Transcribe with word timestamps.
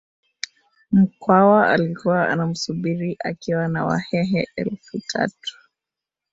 Mkwawa 0.91 1.69
alikuwa 1.69 2.29
anamsubiri 2.29 3.17
akiwa 3.23 3.67
na 3.67 3.85
Wahehe 3.85 4.47
elfu 4.55 4.99
tatu 5.07 5.57